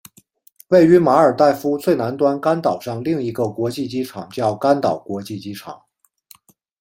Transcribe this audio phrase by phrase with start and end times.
[0.69, 5.79] 位于马尔代夫最南端甘岛上另一个国际机场叫甘岛国际机场。